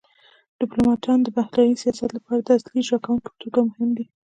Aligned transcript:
ډیپلوماتان 0.61 1.17
د 1.23 1.27
بهرني 1.37 1.75
سیاست 1.83 2.09
لپاره 2.17 2.39
د 2.41 2.49
اصلي 2.57 2.77
اجرا 2.83 2.97
کونکو 3.05 3.25
په 3.35 3.39
توګه 3.41 3.59
مهم 3.69 3.89
دي 3.97 4.05